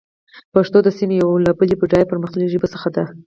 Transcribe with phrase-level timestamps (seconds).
[0.53, 1.51] پښتو د سيمې يوه له
[1.81, 3.03] بډايه او پرمختللو ژبو څخه ده.